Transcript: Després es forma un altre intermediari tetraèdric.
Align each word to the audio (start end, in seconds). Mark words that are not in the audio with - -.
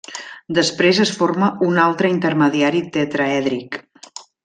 Després 0.57 1.01
es 1.03 1.11
forma 1.19 1.49
un 1.69 1.79
altre 1.83 2.11
intermediari 2.17 2.85
tetraèdric. 2.99 3.83